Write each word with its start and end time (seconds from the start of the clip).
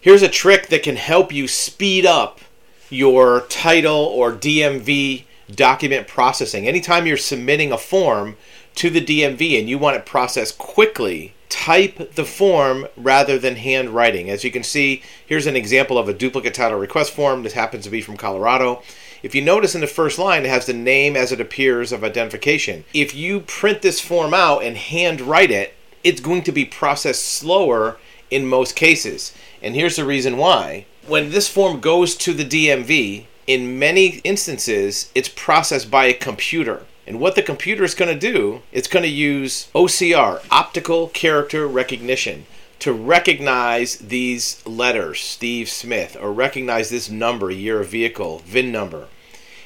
Here's 0.00 0.22
a 0.22 0.28
trick 0.28 0.68
that 0.68 0.84
can 0.84 0.94
help 0.94 1.32
you 1.32 1.48
speed 1.48 2.06
up 2.06 2.40
your 2.88 3.40
title 3.48 3.96
or 3.96 4.32
DMV 4.32 5.24
document 5.50 6.06
processing. 6.06 6.68
Anytime 6.68 7.04
you're 7.04 7.16
submitting 7.16 7.72
a 7.72 7.78
form 7.78 8.36
to 8.76 8.90
the 8.90 9.04
DMV 9.04 9.58
and 9.58 9.68
you 9.68 9.76
want 9.76 9.96
it 9.96 10.06
processed 10.06 10.56
quickly, 10.56 11.34
type 11.48 12.14
the 12.14 12.24
form 12.24 12.86
rather 12.96 13.40
than 13.40 13.56
handwriting. 13.56 14.30
As 14.30 14.44
you 14.44 14.52
can 14.52 14.62
see, 14.62 15.02
here's 15.26 15.46
an 15.46 15.56
example 15.56 15.98
of 15.98 16.08
a 16.08 16.14
duplicate 16.14 16.54
title 16.54 16.78
request 16.78 17.12
form. 17.12 17.42
This 17.42 17.54
happens 17.54 17.82
to 17.82 17.90
be 17.90 18.00
from 18.00 18.16
Colorado. 18.16 18.82
If 19.24 19.34
you 19.34 19.42
notice 19.42 19.74
in 19.74 19.80
the 19.80 19.88
first 19.88 20.16
line, 20.16 20.44
it 20.44 20.50
has 20.50 20.66
the 20.66 20.74
name 20.74 21.16
as 21.16 21.32
it 21.32 21.40
appears 21.40 21.90
of 21.90 22.04
identification. 22.04 22.84
If 22.94 23.16
you 23.16 23.40
print 23.40 23.82
this 23.82 24.00
form 24.00 24.32
out 24.32 24.62
and 24.62 24.76
handwrite 24.76 25.50
it, 25.50 25.74
it's 26.04 26.20
going 26.20 26.44
to 26.44 26.52
be 26.52 26.64
processed 26.64 27.24
slower 27.24 27.98
in 28.30 28.46
most 28.46 28.76
cases. 28.76 29.32
And 29.62 29.74
here's 29.74 29.96
the 29.96 30.04
reason 30.04 30.36
why. 30.36 30.86
When 31.06 31.30
this 31.30 31.48
form 31.48 31.80
goes 31.80 32.14
to 32.16 32.32
the 32.32 32.44
DMV, 32.44 33.24
in 33.46 33.78
many 33.78 34.18
instances, 34.24 35.10
it's 35.14 35.28
processed 35.28 35.90
by 35.90 36.04
a 36.04 36.12
computer. 36.12 36.82
And 37.06 37.18
what 37.18 37.34
the 37.34 37.42
computer 37.42 37.84
is 37.84 37.94
going 37.94 38.12
to 38.12 38.32
do, 38.32 38.60
it's 38.70 38.88
going 38.88 39.04
to 39.04 39.08
use 39.08 39.68
OCR, 39.74 40.44
optical 40.50 41.08
character 41.08 41.66
recognition, 41.66 42.44
to 42.80 42.92
recognize 42.92 43.96
these 43.96 44.64
letters, 44.66 45.20
Steve 45.20 45.68
Smith, 45.68 46.16
or 46.20 46.32
recognize 46.32 46.90
this 46.90 47.10
number, 47.10 47.50
year 47.50 47.80
of 47.80 47.88
vehicle, 47.88 48.40
VIN 48.40 48.70
number. 48.70 49.06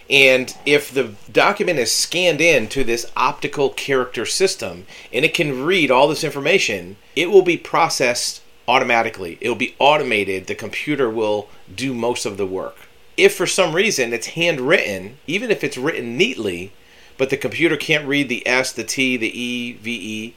And 0.08 0.54
if 0.66 0.92
the 0.92 1.14
document 1.30 1.78
is 1.78 1.90
scanned 1.90 2.40
in 2.40 2.68
to 2.68 2.84
this 2.84 3.10
optical 3.16 3.70
character 3.70 4.26
system 4.26 4.86
and 5.12 5.24
it 5.24 5.34
can 5.34 5.64
read 5.64 5.90
all 5.90 6.06
this 6.06 6.24
information, 6.24 6.96
it 7.16 7.30
will 7.30 7.42
be 7.42 7.56
processed 7.56 8.41
automatically. 8.68 9.38
It 9.40 9.48
will 9.48 9.56
be 9.56 9.74
automated. 9.78 10.46
The 10.46 10.54
computer 10.54 11.08
will 11.10 11.48
do 11.74 11.94
most 11.94 12.26
of 12.26 12.36
the 12.36 12.46
work. 12.46 12.76
If 13.16 13.34
for 13.34 13.46
some 13.46 13.74
reason 13.74 14.12
it's 14.12 14.28
handwritten, 14.28 15.18
even 15.26 15.50
if 15.50 15.62
it's 15.62 15.76
written 15.76 16.16
neatly, 16.16 16.72
but 17.18 17.30
the 17.30 17.36
computer 17.36 17.76
can't 17.76 18.08
read 18.08 18.28
the 18.28 18.46
S, 18.46 18.72
the 18.72 18.84
T, 18.84 19.16
the 19.16 19.38
E, 19.38 19.72
VE, 19.72 20.34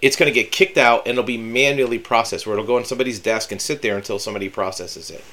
it's 0.00 0.16
going 0.16 0.32
to 0.32 0.34
get 0.34 0.52
kicked 0.52 0.78
out 0.78 1.00
and 1.00 1.12
it'll 1.12 1.24
be 1.24 1.38
manually 1.38 1.98
processed 1.98 2.46
where 2.46 2.54
it'll 2.54 2.66
go 2.66 2.76
on 2.76 2.84
somebody's 2.84 3.20
desk 3.20 3.52
and 3.52 3.60
sit 3.60 3.82
there 3.82 3.96
until 3.96 4.18
somebody 4.18 4.48
processes 4.48 5.10
it. 5.10 5.24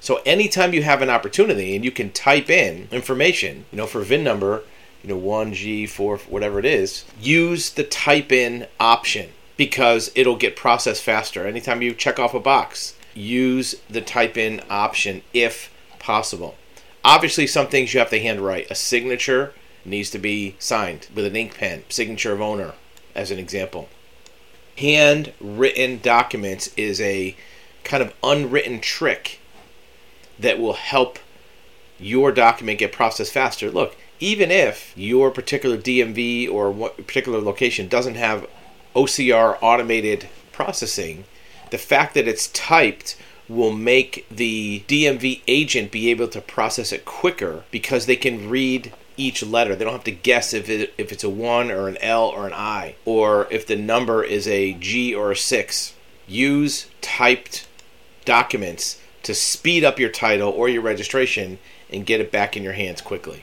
So 0.00 0.20
anytime 0.24 0.72
you 0.72 0.82
have 0.82 1.02
an 1.02 1.10
opportunity 1.10 1.76
and 1.76 1.84
you 1.84 1.90
can 1.90 2.10
type 2.10 2.48
in 2.48 2.88
information, 2.90 3.66
you 3.70 3.76
know, 3.76 3.86
for 3.86 4.00
VIN 4.00 4.24
number, 4.24 4.62
you 5.02 5.10
know, 5.10 5.20
1G, 5.20 5.88
4, 5.88 6.18
whatever 6.18 6.58
it 6.58 6.64
is, 6.64 7.04
use 7.20 7.70
the 7.70 7.84
type 7.84 8.32
in 8.32 8.66
option 8.78 9.30
because 9.60 10.10
it'll 10.14 10.36
get 10.36 10.56
processed 10.56 11.02
faster. 11.02 11.46
Anytime 11.46 11.82
you 11.82 11.92
check 11.92 12.18
off 12.18 12.32
a 12.32 12.40
box, 12.40 12.94
use 13.12 13.74
the 13.90 14.00
type 14.00 14.38
in 14.38 14.62
option 14.70 15.20
if 15.34 15.70
possible. 15.98 16.54
Obviously, 17.04 17.46
some 17.46 17.66
things 17.66 17.92
you 17.92 18.00
have 18.00 18.08
to 18.08 18.18
handwrite. 18.18 18.70
A 18.70 18.74
signature 18.74 19.52
needs 19.84 20.08
to 20.12 20.18
be 20.18 20.56
signed 20.58 21.08
with 21.14 21.26
an 21.26 21.36
ink 21.36 21.58
pen, 21.58 21.84
signature 21.90 22.32
of 22.32 22.40
owner, 22.40 22.72
as 23.14 23.30
an 23.30 23.38
example. 23.38 23.90
Handwritten 24.78 26.00
documents 26.00 26.70
is 26.78 26.98
a 26.98 27.36
kind 27.84 28.02
of 28.02 28.14
unwritten 28.22 28.80
trick 28.80 29.40
that 30.38 30.58
will 30.58 30.72
help 30.72 31.18
your 31.98 32.32
document 32.32 32.78
get 32.78 32.92
processed 32.92 33.34
faster. 33.34 33.70
Look, 33.70 33.94
even 34.20 34.50
if 34.50 34.94
your 34.96 35.30
particular 35.30 35.76
DMV 35.76 36.50
or 36.50 36.70
what 36.70 36.96
particular 36.96 37.42
location 37.42 37.88
doesn't 37.88 38.14
have 38.14 38.46
OCR 38.94 39.58
automated 39.60 40.28
processing, 40.52 41.24
the 41.70 41.78
fact 41.78 42.14
that 42.14 42.28
it's 42.28 42.48
typed 42.48 43.16
will 43.48 43.72
make 43.72 44.26
the 44.30 44.84
DMV 44.86 45.42
agent 45.48 45.90
be 45.90 46.10
able 46.10 46.28
to 46.28 46.40
process 46.40 46.92
it 46.92 47.04
quicker 47.04 47.64
because 47.70 48.06
they 48.06 48.16
can 48.16 48.48
read 48.48 48.92
each 49.16 49.42
letter. 49.42 49.74
They 49.74 49.84
don't 49.84 49.92
have 49.92 50.04
to 50.04 50.12
guess 50.12 50.54
if 50.54 50.68
it, 50.68 50.94
if 50.96 51.12
it's 51.12 51.24
a 51.24 51.30
1 51.30 51.70
or 51.70 51.88
an 51.88 51.98
L 51.98 52.26
or 52.26 52.46
an 52.46 52.52
I 52.52 52.94
or 53.04 53.48
if 53.50 53.66
the 53.66 53.76
number 53.76 54.22
is 54.22 54.46
a 54.46 54.74
G 54.74 55.14
or 55.14 55.32
a 55.32 55.36
6. 55.36 55.94
Use 56.28 56.86
typed 57.00 57.66
documents 58.24 59.00
to 59.24 59.34
speed 59.34 59.84
up 59.84 59.98
your 59.98 60.10
title 60.10 60.50
or 60.50 60.68
your 60.68 60.82
registration 60.82 61.58
and 61.92 62.06
get 62.06 62.20
it 62.20 62.30
back 62.30 62.56
in 62.56 62.62
your 62.62 62.72
hands 62.74 63.00
quickly. 63.00 63.42